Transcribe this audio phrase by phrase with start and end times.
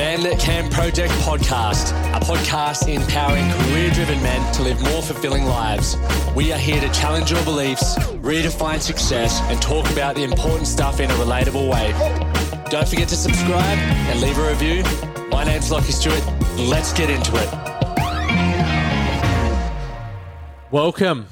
[0.00, 5.44] Man That Can Project podcast, a podcast empowering career driven men to live more fulfilling
[5.44, 5.94] lives.
[6.34, 11.00] We are here to challenge your beliefs, redefine success, and talk about the important stuff
[11.00, 11.92] in a relatable way.
[12.70, 14.84] Don't forget to subscribe and leave a review.
[15.28, 16.24] My name's Lachie Stuart.
[16.56, 17.50] Let's get into it.
[20.70, 21.26] Welcome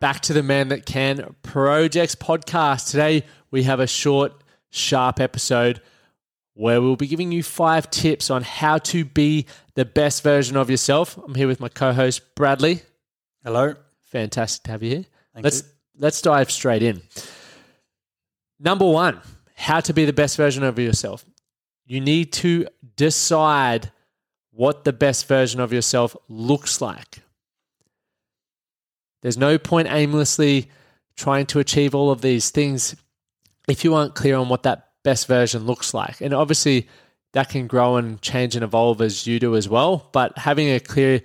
[0.00, 2.90] back to the Man That Can Projects podcast.
[2.90, 4.32] Today we have a short,
[4.70, 5.82] sharp episode
[6.54, 10.70] where we'll be giving you five tips on how to be the best version of
[10.70, 11.18] yourself.
[11.18, 12.82] I'm here with my co-host Bradley.
[13.42, 13.74] Hello.
[14.06, 15.04] Fantastic to have you here.
[15.34, 15.68] Thank let's you.
[15.98, 17.02] let's dive straight in.
[18.60, 19.20] Number one,
[19.54, 21.24] how to be the best version of yourself.
[21.84, 22.66] You need to
[22.96, 23.90] decide
[24.52, 27.18] what the best version of yourself looks like.
[29.22, 30.70] There's no point aimlessly
[31.16, 32.94] trying to achieve all of these things
[33.68, 36.20] if you aren't clear on what that best version looks like.
[36.20, 36.88] And obviously,
[37.32, 40.08] that can grow and change and evolve as you do as well.
[40.12, 41.22] But having a clear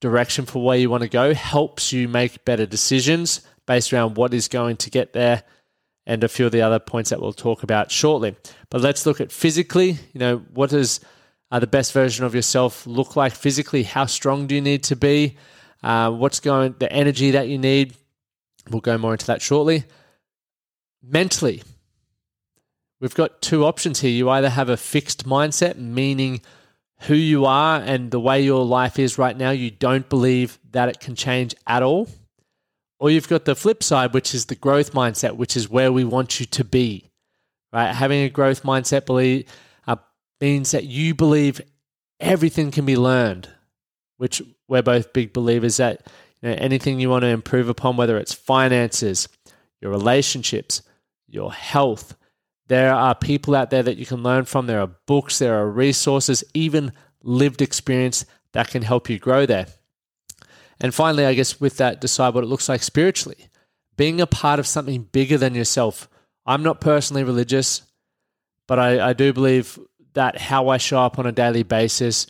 [0.00, 4.34] direction for where you want to go helps you make better decisions based around what
[4.34, 5.42] is going to get there
[6.06, 8.36] and a few of the other points that we'll talk about shortly.
[8.70, 9.98] But let's look at physically.
[10.12, 11.00] You know, what does
[11.50, 13.82] uh, the best version of yourself look like physically?
[13.82, 15.36] How strong do you need to be?
[15.82, 17.94] Uh, what's going, the energy that you need?
[18.70, 19.84] We'll go more into that shortly.
[21.02, 21.62] Mentally,
[23.06, 24.10] we've got two options here.
[24.10, 26.40] You either have a fixed mindset, meaning
[27.02, 30.88] who you are and the way your life is right now, you don't believe that
[30.88, 32.08] it can change at all.
[32.98, 36.02] Or you've got the flip side, which is the growth mindset, which is where we
[36.02, 37.08] want you to be.
[37.72, 37.92] Right?
[37.92, 39.48] Having a growth mindset believe,
[39.86, 39.96] uh,
[40.40, 41.60] means that you believe
[42.18, 43.48] everything can be learned,
[44.16, 46.04] which we're both big believers that
[46.42, 49.28] you know, anything you want to improve upon, whether it's finances,
[49.80, 50.82] your relationships,
[51.28, 52.16] your health,
[52.68, 54.66] there are people out there that you can learn from.
[54.66, 59.66] There are books, there are resources, even lived experience that can help you grow there.
[60.80, 63.48] And finally, I guess with that, decide what it looks like spiritually.
[63.96, 66.08] Being a part of something bigger than yourself.
[66.44, 67.82] I'm not personally religious,
[68.66, 69.78] but I, I do believe
[70.14, 72.26] that how I show up on a daily basis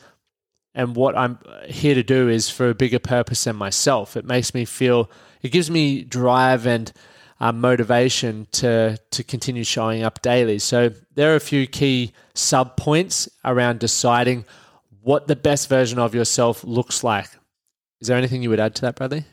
[0.76, 4.14] and what I'm here to do is for a bigger purpose than myself.
[4.14, 5.10] It makes me feel,
[5.40, 6.92] it gives me drive and
[7.40, 10.58] um, motivation to to continue showing up daily.
[10.58, 14.44] So there are a few key sub points around deciding
[15.02, 17.28] what the best version of yourself looks like.
[18.00, 19.24] Is there anything you would add to that, Bradley?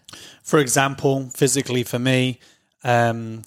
[0.43, 2.39] For example, physically for me,
[2.83, 3.43] um,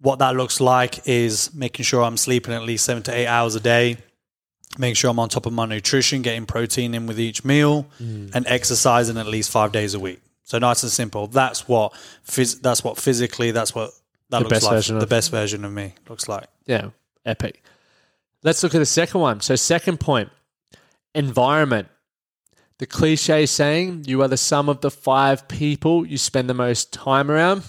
[0.00, 3.54] what that looks like is making sure I'm sleeping at least seven to eight hours
[3.54, 3.98] a day,
[4.78, 8.34] making sure I'm on top of my nutrition, getting protein in with each meal, mm.
[8.34, 10.20] and exercising at least five days a week.
[10.44, 11.26] So nice and simple.
[11.26, 11.92] That's what
[12.26, 13.90] phys- that's what physically that's what
[14.30, 14.84] that The looks like.
[14.84, 16.46] the of- best version of me looks like.
[16.66, 16.90] Yeah,
[17.24, 17.62] epic.
[18.42, 19.40] Let's look at the second one.
[19.40, 20.28] So, second point
[21.14, 21.88] environment.
[22.78, 26.92] The cliche saying, you are the sum of the five people you spend the most
[26.92, 27.62] time around.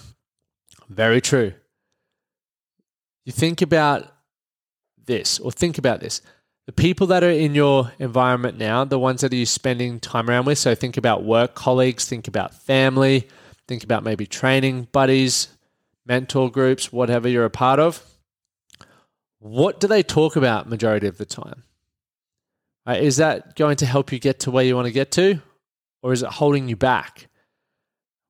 [0.88, 1.52] Very true.
[3.24, 4.12] You think about
[5.06, 6.20] this, or think about this.
[6.66, 10.28] The people that are in your environment now, the ones that you're you spending time
[10.28, 10.58] around with.
[10.58, 13.28] So, think about work colleagues, think about family,
[13.68, 15.48] think about maybe training buddies,
[16.04, 18.02] mentor groups, whatever you're a part of
[19.38, 21.62] what do they talk about majority of the time?
[22.86, 25.40] Right, is that going to help you get to where you want to get to,
[26.02, 27.28] or is it holding you back?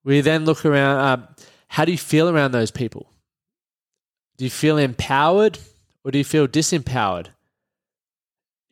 [0.04, 0.98] We then look around.
[0.98, 1.26] Uh,
[1.68, 3.12] how do you feel around those people?
[4.36, 5.58] Do you feel empowered,
[6.04, 7.28] or do you feel disempowered?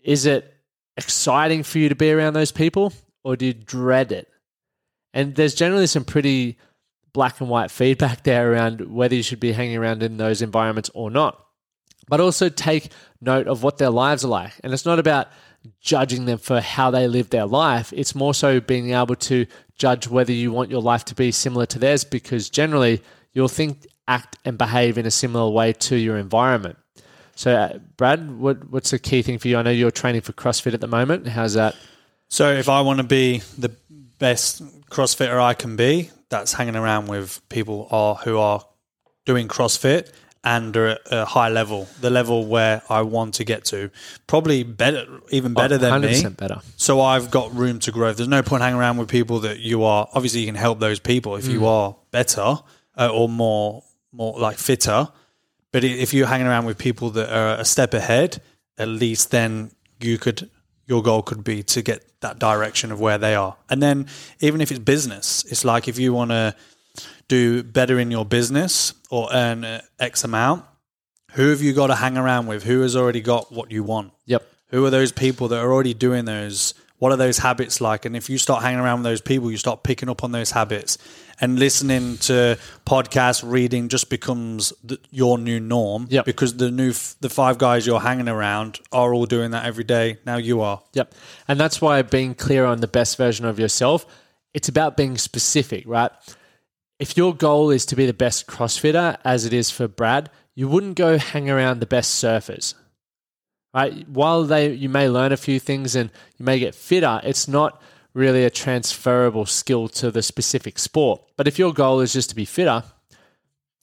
[0.05, 0.55] Is it
[0.97, 2.93] exciting for you to be around those people,
[3.25, 4.29] or do you dread it?
[5.13, 6.59] And there's generally some pretty
[7.13, 10.91] black and white feedback there around whether you should be hanging around in those environments
[10.95, 11.45] or not
[12.09, 12.91] but also take
[13.21, 14.53] note of what their lives are like.
[14.63, 15.29] And it's not about
[15.81, 19.47] judging them for how they live their life, it's more so being able to
[19.77, 23.03] judge whether you want your life to be similar to theirs because generally
[23.33, 26.77] you'll think, act, and behave in a similar way to your environment.
[27.35, 29.57] So, uh, Brad, what, what's the key thing for you?
[29.57, 31.27] I know you're training for CrossFit at the moment.
[31.29, 31.75] How's that?
[32.29, 33.71] So if I want to be the
[34.19, 38.65] best CrossFitter I can be, that's hanging around with people are who are
[39.25, 40.11] doing CrossFit
[40.43, 43.91] and are at a high level, the level where I want to get to.
[44.27, 46.09] Probably better, even better than me.
[46.09, 46.61] 100% better.
[46.77, 48.13] So I've got room to grow.
[48.13, 50.07] There's no point hanging around with people that you are.
[50.13, 52.57] Obviously, you can help those people if you are better
[52.97, 55.09] uh, or more, more like fitter.
[55.75, 58.41] But if you're hanging around with people that are a step ahead,
[58.79, 60.49] at least then you could.
[60.87, 63.57] Your goal could be to get that direction of where they are.
[63.69, 64.07] And then,
[64.39, 66.55] even if it's business, it's like if you want to
[67.27, 70.65] do better in your business or earn uh, X amount,
[71.33, 72.63] who have you got to hang around with?
[72.63, 74.13] Who has already got what you want?
[74.27, 74.47] Yep.
[74.69, 76.75] Who are those people that are already doing those?
[76.99, 78.05] What are those habits like?
[78.05, 80.53] And if you start hanging around with those people, you start picking up on those
[80.53, 80.99] habits
[81.41, 86.07] and listening to podcasts, reading just becomes the, your new norm.
[86.11, 86.25] Yep.
[86.25, 89.85] Because the new, f- the five guys you're hanging around are all doing that every
[89.85, 90.19] day.
[90.25, 90.83] Now you are.
[90.93, 91.15] Yep.
[91.49, 94.07] And that's why being clear on the best version of yourself,
[94.53, 96.13] it's about being specific, right?
[96.99, 100.69] If your goal is to be the best CrossFitter, as it is for Brad, you
[100.69, 102.75] wouldn't go hang around the best surfers.
[103.75, 104.09] Right?
[104.09, 107.83] While they you may learn a few things and you may get fitter, it's not
[108.15, 111.21] really a transferable skill to the specific sport.
[111.37, 112.85] But if your goal is just to be fitter,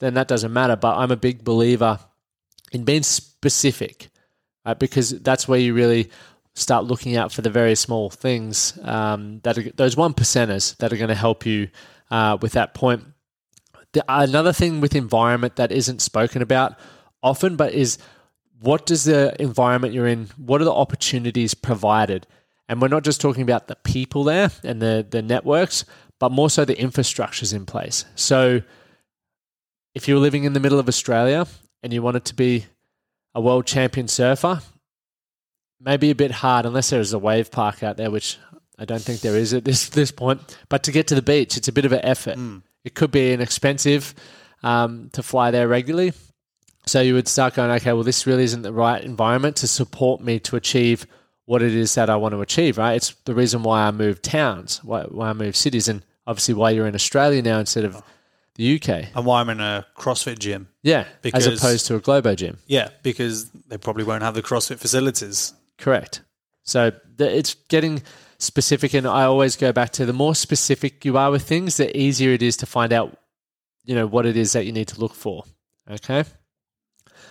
[0.00, 0.74] then that doesn't matter.
[0.74, 2.00] But I'm a big believer
[2.72, 4.08] in being specific,
[4.66, 4.78] right?
[4.78, 6.10] Because that's where you really
[6.54, 10.92] start looking out for the very small things um, that are those one percenters that
[10.92, 11.68] are going to help you
[12.10, 13.04] uh, with that point.
[13.92, 16.78] The, another thing with environment that isn't spoken about
[17.22, 17.98] often, but is
[18.60, 20.28] what does the environment you're in?
[20.36, 22.26] What are the opportunities provided?
[22.68, 25.84] And we're not just talking about the people there and the the networks,
[26.18, 28.04] but more so the infrastructures in place.
[28.14, 28.62] So,
[29.94, 31.46] if you were living in the middle of Australia
[31.82, 32.66] and you wanted to be
[33.34, 34.60] a world champion surfer,
[35.80, 38.38] maybe a bit hard unless there is a wave park out there, which
[38.78, 40.40] I don't think there is at this this point.
[40.68, 42.38] But to get to the beach, it's a bit of an effort.
[42.84, 44.14] It could be an expensive
[44.62, 46.12] um, to fly there regularly.
[46.86, 50.20] So you would start going, okay, well, this really isn't the right environment to support
[50.20, 51.06] me to achieve
[51.44, 52.94] what it is that I want to achieve, right?
[52.94, 56.70] It's the reason why I moved towns, why, why I moved cities, and obviously why
[56.70, 58.00] you're in Australia now instead of
[58.54, 59.06] the UK.
[59.14, 60.68] And why I'm in a CrossFit gym.
[60.82, 62.58] Yeah, Because- as opposed to a Globo gym.
[62.66, 65.52] Yeah, because they probably won't have the CrossFit facilities.
[65.78, 66.20] Correct.
[66.64, 68.02] So the, it's getting
[68.38, 71.96] specific, and I always go back to the more specific you are with things, the
[71.96, 73.16] easier it is to find out,
[73.84, 75.44] you know, what it is that you need to look for.
[75.90, 76.24] Okay.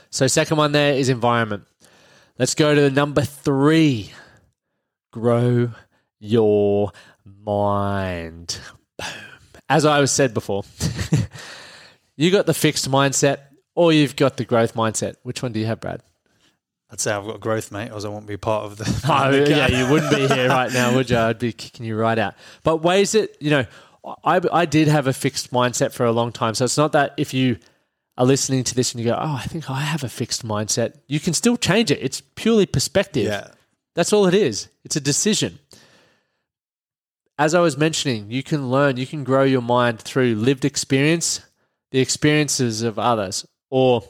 [0.09, 1.63] So second one there is environment.
[2.37, 4.11] Let's go to number three.
[5.11, 5.71] Grow
[6.19, 6.91] your
[7.25, 8.59] mind.
[8.97, 9.07] Boom.
[9.69, 10.63] As I was said before,
[12.17, 13.39] you got the fixed mindset
[13.75, 15.15] or you've got the growth mindset.
[15.23, 16.01] Which one do you have, Brad?
[16.89, 18.83] I'd say I've got growth, mate, or I won't be part of the.
[19.09, 21.17] Oh, yeah, you wouldn't be here right now, would you?
[21.17, 22.35] I'd be kicking you right out.
[22.63, 23.65] But ways that, you know,
[24.25, 26.53] I, I did have a fixed mindset for a long time.
[26.53, 27.57] So it's not that if you
[28.21, 30.93] are listening to this and you go, oh, I think I have a fixed mindset,
[31.07, 31.97] you can still change it.
[32.01, 33.25] It's purely perspective.
[33.25, 33.47] Yeah.
[33.95, 34.67] That's all it is.
[34.83, 35.57] It's a decision.
[37.39, 41.41] As I was mentioning, you can learn, you can grow your mind through lived experience,
[41.89, 44.03] the experiences of others, or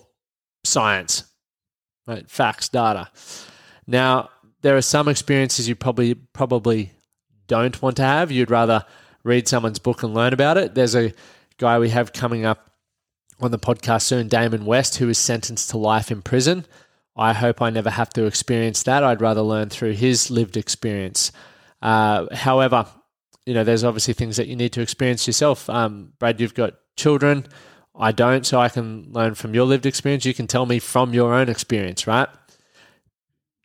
[0.65, 1.24] science,
[2.06, 2.30] right?
[2.30, 3.10] Facts, data.
[3.88, 4.30] Now,
[4.62, 6.91] there are some experiences you probably probably
[7.48, 8.30] don't want to have.
[8.30, 8.84] You'd rather
[9.24, 10.75] read someone's book and learn about it.
[10.75, 11.13] There's a
[11.58, 12.71] guy we have coming up
[13.43, 16.65] on the podcast soon, Damon West, who is sentenced to life in prison.
[17.15, 19.03] I hope I never have to experience that.
[19.03, 21.31] I'd rather learn through his lived experience.
[21.81, 22.86] Uh, however,
[23.45, 25.69] you know, there's obviously things that you need to experience yourself.
[25.69, 27.48] Um, Brad, you've got children.
[27.95, 30.25] I don't, so I can learn from your lived experience.
[30.25, 32.29] You can tell me from your own experience, right?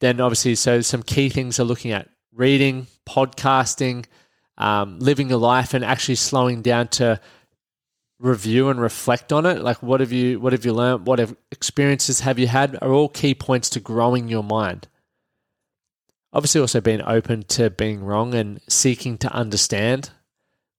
[0.00, 4.06] Then, obviously, so some key things are looking at reading, podcasting,
[4.58, 7.20] um, living your life, and actually slowing down to
[8.18, 9.60] review and reflect on it.
[9.62, 11.06] Like, what have you, what have you learned?
[11.06, 12.78] What have experiences have you had?
[12.82, 14.88] Are all key points to growing your mind.
[16.32, 20.10] Obviously, also being open to being wrong and seeking to understand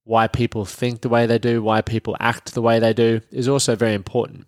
[0.03, 3.47] why people think the way they do, why people act the way they do is
[3.47, 4.47] also very important.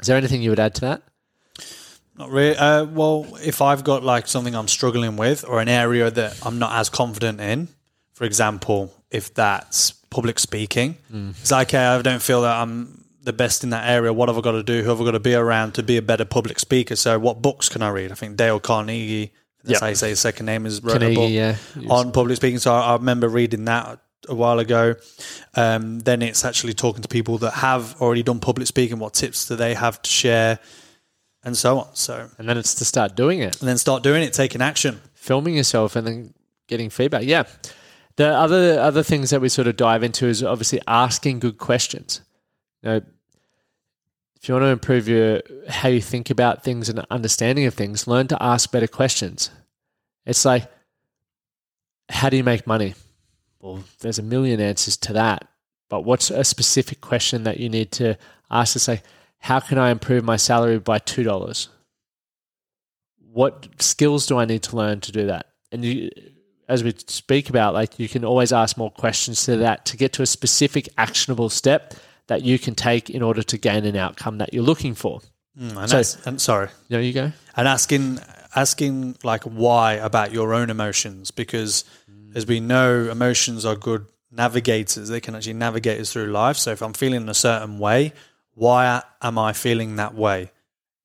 [0.00, 1.02] Is there anything you would add to that?
[2.16, 2.56] Not really.
[2.56, 6.58] Uh, well, if I've got like something I'm struggling with or an area that I'm
[6.58, 7.68] not as confident in,
[8.12, 10.96] for example, if that's public speaking,
[11.40, 14.12] it's like, okay, I don't feel that I'm the best in that area.
[14.12, 14.82] What have I got to do?
[14.82, 16.96] Who have I got to be around to be a better public speaker?
[16.96, 18.10] So, what books can I read?
[18.10, 19.80] I think Dale Carnegie, that's Yep.
[19.80, 21.90] how you say his second name, is wrote a Carnegie, book yeah.
[21.90, 22.58] on public speaking.
[22.58, 24.94] So, I, I remember reading that a while ago.
[25.54, 28.98] Um, then it's actually talking to people that have already done public speaking.
[28.98, 30.58] What tips do they have to share,
[31.44, 31.88] and so on.
[31.94, 33.60] So, And then it's to start doing it.
[33.60, 35.00] and then start doing it, taking action.
[35.14, 36.34] filming yourself and then
[36.68, 37.24] getting feedback.
[37.24, 37.44] Yeah.
[38.20, 42.20] The other other things that we sort of dive into is obviously asking good questions.
[42.82, 42.96] You know,
[44.36, 48.06] if you want to improve your how you think about things and understanding of things,
[48.06, 49.50] learn to ask better questions.
[50.26, 50.70] It's like,
[52.10, 52.94] how do you make money?
[53.58, 55.48] Well, there's a million answers to that.
[55.88, 58.18] But what's a specific question that you need to
[58.50, 59.00] ask to say,
[59.38, 61.70] how can I improve my salary by two dollars?
[63.32, 65.46] what skills do I need to learn to do that?
[65.72, 66.10] And you,
[66.70, 70.12] as we speak about, like you can always ask more questions to that to get
[70.14, 71.94] to a specific actionable step
[72.28, 75.20] that you can take in order to gain an outcome that you're looking for.
[75.58, 77.32] Mm, and, So- and sorry, there you go.
[77.56, 78.20] and asking
[78.56, 81.84] asking like why about your own emotions because
[82.34, 85.08] as we know emotions are good navigators.
[85.08, 86.56] They can actually navigate us through life.
[86.56, 88.12] So if i'm feeling a certain way
[88.54, 90.50] why am i feeling that way?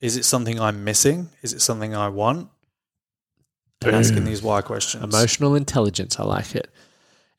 [0.01, 1.29] Is it something i'm missing?
[1.41, 2.49] Is it something i want
[3.85, 6.69] and asking these why questions Emotional intelligence, I like it.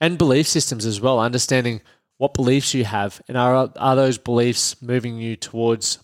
[0.00, 1.81] And belief systems as well, understanding
[2.19, 5.99] what beliefs you have and are are those beliefs moving you towards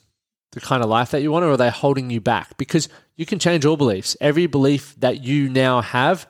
[0.52, 2.56] the kind of life that you want or are they holding you back?
[2.58, 4.16] Because you can change all beliefs.
[4.20, 6.28] Every belief that you now have,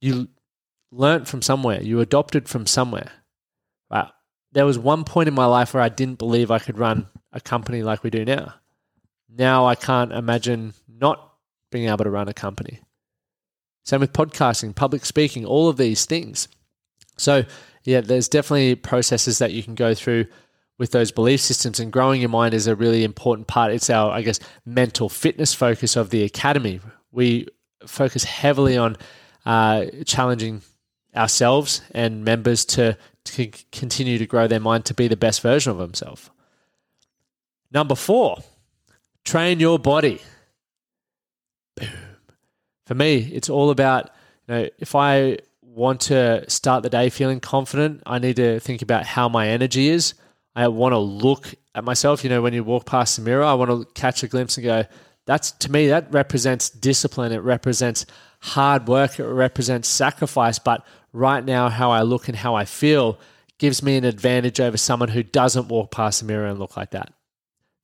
[0.00, 0.28] you
[0.92, 3.10] learnt from somewhere, you adopted from somewhere.
[3.90, 4.10] Wow.
[4.52, 7.40] There was one point in my life where I didn't believe I could run a
[7.40, 8.54] company like we do now.
[9.28, 11.32] Now I can't imagine not
[11.70, 12.80] being able to run a company.
[13.90, 16.46] Same with podcasting, public speaking, all of these things.
[17.16, 17.42] So,
[17.82, 20.26] yeah, there's definitely processes that you can go through
[20.78, 23.72] with those belief systems, and growing your mind is a really important part.
[23.72, 26.78] It's our, I guess, mental fitness focus of the academy.
[27.10, 27.48] We
[27.84, 28.96] focus heavily on
[29.44, 30.62] uh, challenging
[31.16, 35.72] ourselves and members to, to continue to grow their mind to be the best version
[35.72, 36.30] of themselves.
[37.72, 38.38] Number four,
[39.24, 40.20] train your body.
[42.90, 44.10] For me, it's all about,
[44.48, 48.82] you know, if I want to start the day feeling confident, I need to think
[48.82, 50.14] about how my energy is.
[50.56, 52.24] I want to look at myself.
[52.24, 54.64] You know, when you walk past the mirror, I want to catch a glimpse and
[54.64, 54.84] go,
[55.24, 57.30] that's to me, that represents discipline.
[57.30, 58.06] It represents
[58.40, 59.20] hard work.
[59.20, 60.58] It represents sacrifice.
[60.58, 63.20] But right now, how I look and how I feel
[63.58, 66.90] gives me an advantage over someone who doesn't walk past the mirror and look like
[66.90, 67.12] that.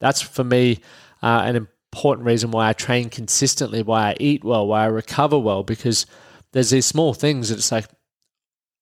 [0.01, 0.81] That's for me
[1.23, 5.39] uh, an important reason why I train consistently, why I eat well, why I recover
[5.39, 6.05] well, because
[6.53, 7.87] there's these small things that it's like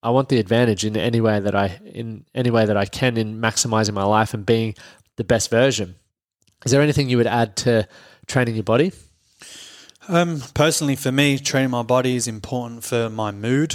[0.02, 3.16] I want the advantage in any way that I in any way that I can
[3.16, 4.74] in maximizing my life and being
[5.16, 5.94] the best version.
[6.66, 7.86] Is there anything you would add to
[8.26, 8.92] training your body?
[10.08, 13.74] um, personally for me training my body is important for my mood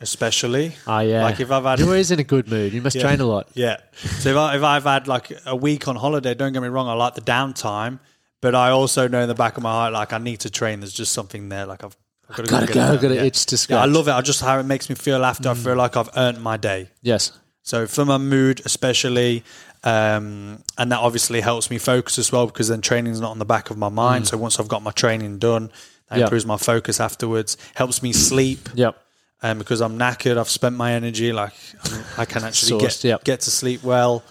[0.00, 2.72] especially Oh yeah, like if i've had you're always in a good mood.
[2.72, 3.02] You must Yeah.
[3.02, 3.48] train a lot.
[3.54, 3.76] Yeah.
[4.20, 6.88] So if, I, if I've had like a week on holiday, don't get me wrong,
[6.88, 7.98] I like the downtime,
[8.46, 10.78] but I also know in the back of my heart, like I need to train.
[10.78, 11.66] There's just something there.
[11.66, 11.96] Like I've,
[12.30, 13.02] I've got it go, done.
[13.02, 14.12] gotta itch to Yeah, I love it.
[14.12, 15.48] I just how it makes me feel after.
[15.48, 16.88] I feel like I've earned my day.
[17.02, 19.42] Yes, So for my mood, especially,
[19.82, 23.44] um, and that obviously helps me focus as well because then training's not on the
[23.44, 24.28] back of my mind.
[24.28, 25.72] So once I've got my training done,
[26.08, 26.24] that Yeah.
[26.26, 27.56] improves my focus afterwards.
[27.74, 28.96] Helps me sleep yep,
[29.42, 30.38] um, because I'm knackered.
[30.38, 31.32] I've spent my energy.
[31.32, 31.52] Like
[31.84, 33.24] I'm, I can actually Sourced, get yep.
[33.24, 34.22] get to sleep well,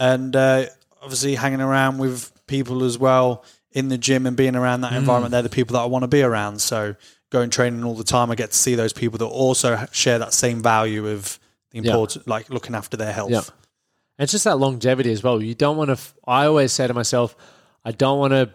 [0.00, 0.66] and uh,
[1.00, 4.98] obviously hanging around with people as well in the gym and being around that Mm.
[4.98, 5.32] environment.
[5.32, 6.60] They're the people that I want to be around.
[6.60, 6.94] So
[7.30, 10.32] going training all the time, I get to see those people that also share that
[10.32, 11.38] same value of
[11.72, 12.06] the Yeah.
[12.26, 13.30] like looking after their health.
[13.32, 13.42] Yeah.
[14.18, 15.42] It's just that longevity as well.
[15.42, 17.34] You don't want to, f- I always say to myself,
[17.84, 18.50] I don't want to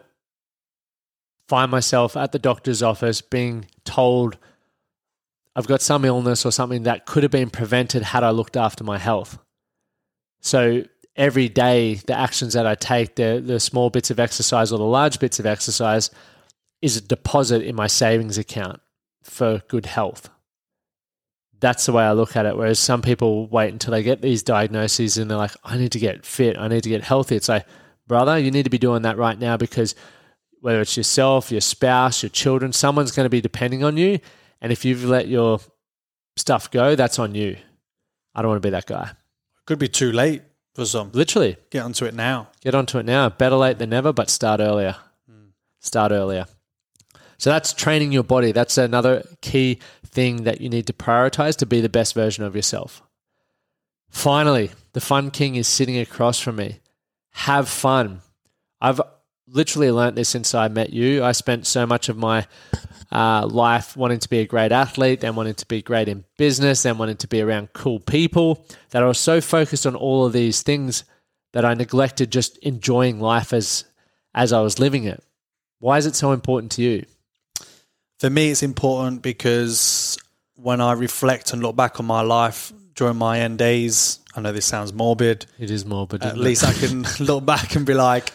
[1.49, 4.37] find myself at the doctor's office being told
[5.55, 8.83] I've got some illness or something that could have been prevented had I looked after
[8.85, 9.39] my health.
[10.39, 10.83] So
[11.15, 14.85] every day, the actions that I take, the, the small bits of exercise or the
[14.85, 16.09] large bits of exercise,
[16.81, 18.79] is a deposit in my savings account
[19.23, 20.29] for good health
[21.59, 22.55] that's the way I look at it.
[22.55, 25.99] Whereas some people wait until they get these diagnoses and they're like, I need to
[25.99, 27.35] get fit, I need to get healthy.
[27.35, 27.65] It's like,
[28.07, 29.95] brother, you need to be doing that right now because
[30.61, 34.19] whether it's yourself, your spouse, your children, someone's going to be depending on you.
[34.61, 35.59] And if you've let your
[36.35, 37.57] stuff go, that's on you.
[38.35, 39.11] I don't want to be that guy.
[39.65, 40.41] Could be too late
[40.79, 41.11] for some.
[41.13, 42.47] Literally, Get onto it now.
[42.61, 43.29] get onto it now.
[43.29, 44.95] Better late than never, but start earlier.
[45.29, 45.49] Hmm.
[45.79, 46.45] Start earlier.
[47.37, 48.51] So that's training your body.
[48.51, 52.55] That's another key thing that you need to prioritize to be the best version of
[52.55, 53.01] yourself.
[54.09, 56.79] Finally, the fun king is sitting across from me.
[57.31, 58.21] Have fun.
[58.81, 58.99] I've
[59.47, 61.23] literally learnt this since I met you.
[61.23, 62.47] I spent so much of my
[63.11, 66.83] uh, life, wanting to be a great athlete, then wanting to be great in business,
[66.83, 70.33] then wanting to be around cool people, that I was so focused on all of
[70.33, 71.03] these things
[71.53, 73.85] that I neglected just enjoying life as
[74.35, 75.23] as I was living it.
[75.79, 77.05] Why is it so important to you?
[78.19, 80.17] For me, it's important because
[80.55, 84.51] when I reflect and look back on my life during my end days, I know
[84.51, 85.45] this sounds morbid.
[85.57, 86.23] It is morbid.
[86.23, 88.31] At least I can look back and be like,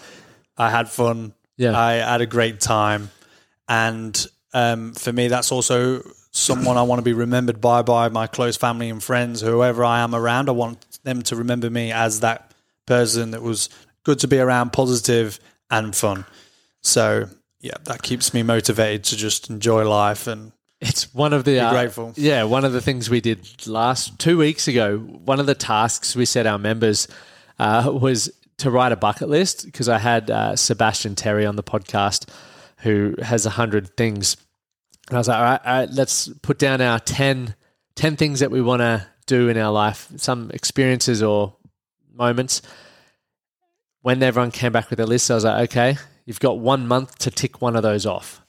[0.56, 1.34] I had fun.
[1.56, 1.78] Yeah.
[1.78, 3.10] I had a great time.
[3.68, 8.26] And um, for me, that's also someone I want to be remembered by, by my
[8.28, 10.48] close family and friends, whoever I am around.
[10.48, 12.52] I want them to remember me as that
[12.86, 13.68] person that was
[14.04, 16.24] good to be around, positive and fun.
[16.82, 17.28] So
[17.60, 21.72] yeah, that keeps me motivated to just enjoy life and it's one of the uh,
[21.72, 22.12] grateful.
[22.16, 24.98] Yeah, one of the things we did last two weeks ago.
[24.98, 27.08] One of the tasks we set our members
[27.58, 31.62] uh, was to write a bucket list because I had uh, Sebastian Terry on the
[31.62, 32.28] podcast
[32.84, 34.36] who has a hundred things,
[35.08, 37.54] and I was like, all right, all right, let's put down our 10,
[37.94, 41.56] 10 things that we want to do in our life, some experiences or
[42.14, 42.62] moments.
[44.02, 47.18] When everyone came back with a list, I was like, okay, you've got one month
[47.18, 48.40] to tick one of those off.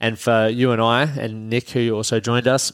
[0.00, 2.72] And for you and I and Nick, who also joined us,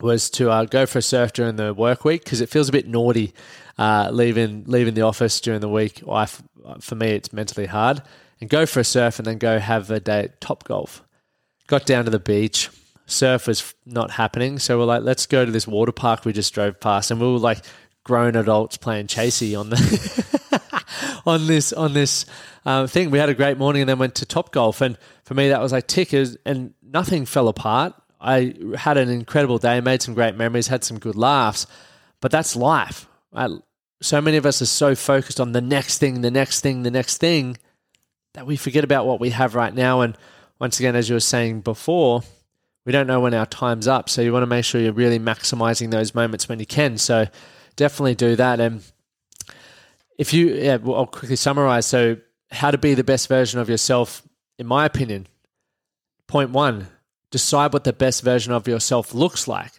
[0.00, 2.72] was to uh, go for a surf during the work week because it feels a
[2.72, 3.34] bit naughty
[3.78, 6.02] uh, leaving leaving the office during the week.
[6.08, 6.26] I,
[6.80, 8.02] for me, it's mentally hard.
[8.40, 11.02] And go for a surf and then go have a day at Top Golf.
[11.66, 12.70] Got down to the beach.
[13.06, 16.52] Surf was not happening, so we're like, let's go to this water park we just
[16.52, 17.64] drove past, and we were like
[18.04, 20.82] grown adults playing chasey on the
[21.26, 22.26] on this on this
[22.66, 23.10] um, thing.
[23.10, 25.60] We had a great morning and then went to Top Golf, and for me that
[25.60, 27.94] was like tickers, and nothing fell apart.
[28.20, 31.66] I had an incredible day, made some great memories, had some good laughs,
[32.20, 33.08] but that's life.
[33.32, 33.50] Right?
[34.02, 36.90] So many of us are so focused on the next thing, the next thing, the
[36.90, 37.56] next thing
[38.34, 40.00] that we forget about what we have right now.
[40.00, 40.16] And
[40.58, 42.22] once again, as you were saying before,
[42.84, 44.08] we don't know when our time's up.
[44.08, 46.98] So you want to make sure you're really maximizing those moments when you can.
[46.98, 47.26] So
[47.76, 48.60] definitely do that.
[48.60, 48.82] And
[50.18, 51.86] if you, yeah, well, I'll quickly summarize.
[51.86, 52.18] So,
[52.50, 54.22] how to be the best version of yourself,
[54.58, 55.26] in my opinion.
[56.26, 56.88] Point one,
[57.30, 59.72] decide what the best version of yourself looks like.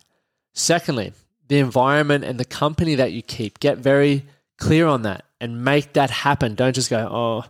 [0.53, 1.13] Secondly,
[1.47, 3.59] the environment and the company that you keep.
[3.59, 4.25] Get very
[4.57, 6.55] clear on that and make that happen.
[6.55, 7.45] Don't just go, oh,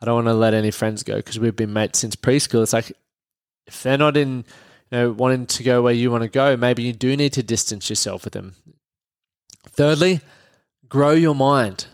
[0.00, 2.62] I don't want to let any friends go because we've been mates since preschool.
[2.62, 2.92] It's like
[3.66, 4.38] if they're not in,
[4.90, 7.42] you know, wanting to go where you want to go, maybe you do need to
[7.42, 8.54] distance yourself with them.
[9.68, 10.20] Thirdly,
[10.88, 11.86] grow your mind.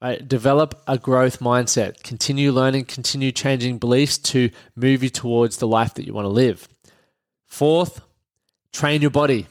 [0.00, 0.26] Right?
[0.26, 2.02] Develop a growth mindset.
[2.02, 6.30] Continue learning, continue changing beliefs to move you towards the life that you want to
[6.30, 6.66] live.
[7.46, 8.00] Fourth,
[8.72, 9.46] train your body.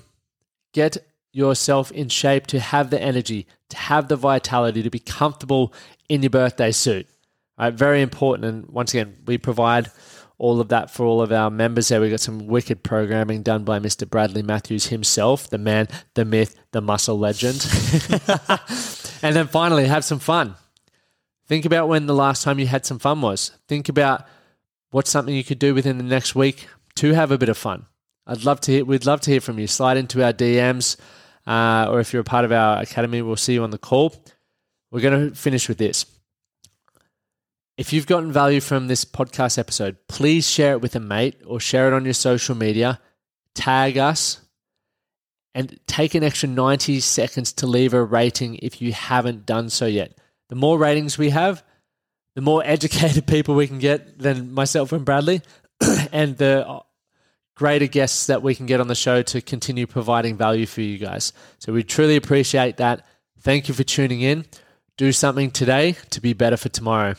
[0.74, 0.98] Get
[1.32, 5.74] yourself in shape to have the energy, to have the vitality, to be comfortable
[6.10, 7.08] in your birthday suit.
[7.62, 7.74] Right?
[7.74, 8.46] Very important.
[8.46, 9.92] And once again, we provide
[10.40, 12.02] all of that for all of our members there.
[12.02, 14.10] We got some wicked programming done by Mr.
[14.10, 17.64] Bradley Matthews himself, the man, the myth, the muscle legend.
[19.22, 20.56] and then finally, have some fun.
[21.48, 23.52] Think about when the last time you had some fun was.
[23.68, 24.26] Think about
[24.90, 27.86] what's something you could do within the next week to have a bit of fun.
[28.26, 29.68] I'd love to hear, we'd love to hear from you.
[29.68, 30.98] Slide into our DMs,
[31.46, 34.16] uh, or if you're a part of our academy, we'll see you on the call.
[34.90, 36.06] We're going to finish with this.
[37.78, 41.60] If you've gotten value from this podcast episode, please share it with a mate or
[41.60, 43.00] share it on your social media.
[43.56, 44.42] Tag us
[45.54, 49.86] and take an extra 90 seconds to leave a rating if you haven't done so
[49.86, 50.18] yet.
[50.50, 51.64] The more ratings we have,
[52.36, 55.42] the more educated people we can get than myself and Bradley,
[56.12, 56.82] and the
[57.56, 60.98] greater guests that we can get on the show to continue providing value for you
[60.98, 61.34] guys.
[61.60, 63.06] So we truly appreciate that.
[63.40, 64.46] Thank you for tuning in.
[64.98, 67.16] Do something today to be better for tomorrow.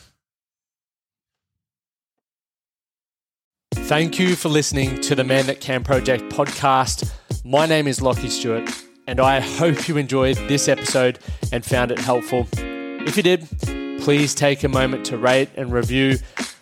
[3.93, 7.13] Thank you for listening to the Man That Can Project podcast.
[7.45, 8.67] My name is Lachie Stuart,
[9.05, 11.19] and I hope you enjoyed this episode
[11.51, 12.47] and found it helpful.
[12.57, 13.47] If you did,
[14.01, 16.17] please take a moment to rate and review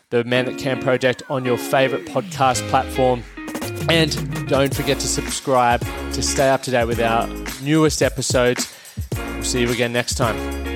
[0.09, 3.23] the Man That Can Project on your favorite podcast platform.
[3.87, 5.79] And don't forget to subscribe
[6.11, 7.29] to stay up to date with our
[7.63, 8.75] newest episodes.
[9.15, 10.70] We'll see you again next time.